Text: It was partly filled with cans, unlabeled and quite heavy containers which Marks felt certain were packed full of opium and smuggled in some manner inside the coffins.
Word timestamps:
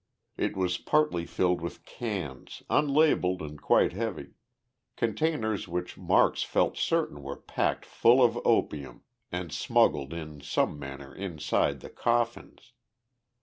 It 0.35 0.57
was 0.57 0.79
partly 0.79 1.27
filled 1.27 1.61
with 1.61 1.85
cans, 1.85 2.63
unlabeled 2.71 3.39
and 3.43 3.61
quite 3.61 3.93
heavy 3.93 4.33
containers 4.95 5.67
which 5.67 5.95
Marks 5.95 6.41
felt 6.41 6.75
certain 6.75 7.21
were 7.21 7.37
packed 7.37 7.85
full 7.85 8.23
of 8.23 8.39
opium 8.43 9.03
and 9.31 9.51
smuggled 9.51 10.11
in 10.11 10.41
some 10.41 10.79
manner 10.79 11.13
inside 11.13 11.81
the 11.81 11.89
coffins. 11.91 12.73